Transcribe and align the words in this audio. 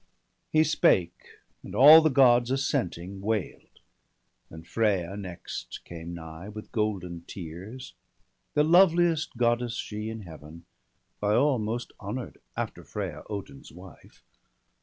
He 0.51 0.63
spake, 0.63 1.27
and 1.61 1.75
all 1.75 2.01
the 2.01 2.09
Gods 2.09 2.49
assenting 2.49 3.21
wail'd. 3.21 3.61
BALDER 4.49 4.49
DEAD, 4.49 4.49
169 4.49 4.57
And 4.57 4.67
Freya 4.67 5.15
next 5.15 5.83
came 5.85 6.15
nigh, 6.15 6.49
with 6.49 6.71
golden 6.71 7.21
tears; 7.27 7.93
The 8.55 8.63
loveliest 8.63 9.37
Goddess 9.37 9.75
she 9.75 10.09
in 10.09 10.21
Heaven, 10.21 10.65
by 11.19 11.35
all 11.35 11.59
Most 11.59 11.93
honour'd 12.01 12.39
after 12.57 12.83
Frea, 12.83 13.21
Odin's 13.29 13.71
wife. 13.71 14.23